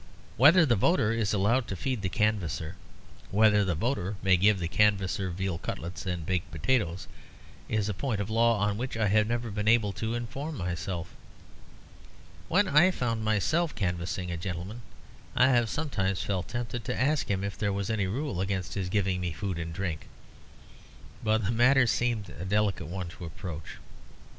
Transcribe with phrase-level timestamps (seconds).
[0.35, 2.75] Whether the voter is allowed to feed the canvasser,
[3.29, 7.07] whether the voter may give the canvasser veal cutlets and baked potatoes,
[7.69, 11.13] is a point of law on which I have never been able to inform myself.
[12.47, 14.81] When I found myself canvassing a gentleman,
[15.35, 18.89] I have sometimes felt tempted to ask him if there was any rule against his
[18.89, 20.07] giving me food and drink;
[21.23, 23.77] but the matter seemed a delicate one to approach.